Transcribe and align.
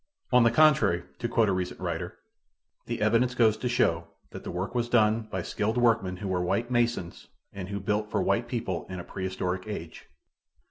On 0.33 0.41
the 0.41 0.49
contrary, 0.49 1.03
to 1.19 1.27
quote 1.27 1.47
a 1.47 1.51
recent 1.53 1.79
writer, 1.79 2.17
"The 2.87 3.03
evidence 3.03 3.35
goes 3.35 3.55
to 3.57 3.69
show 3.69 4.07
that 4.31 4.43
the 4.43 4.49
work 4.49 4.73
was 4.73 4.89
done 4.89 5.27
by 5.29 5.43
skilled 5.43 5.77
workmen 5.77 6.17
who 6.17 6.27
were 6.27 6.41
white 6.41 6.71
masons 6.71 7.27
and 7.53 7.69
who 7.69 7.79
built 7.79 8.09
for 8.09 8.19
white 8.23 8.47
people 8.47 8.87
in 8.89 8.99
a 8.99 9.03
prehistoric 9.03 9.67
age." 9.67 10.07